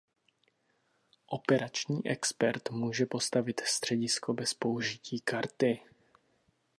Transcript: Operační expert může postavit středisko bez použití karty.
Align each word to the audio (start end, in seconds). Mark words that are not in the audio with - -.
Operační 1.25 2.01
expert 2.07 2.71
může 2.71 3.05
postavit 3.05 3.59
středisko 3.59 4.33
bez 4.33 4.53
použití 4.53 5.19
karty. 5.21 5.79